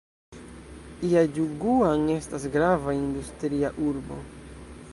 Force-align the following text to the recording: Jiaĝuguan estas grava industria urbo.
Jiaĝuguan 1.11 2.07
estas 2.15 2.47
grava 2.55 2.95
industria 3.01 3.71
urbo. 3.91 4.19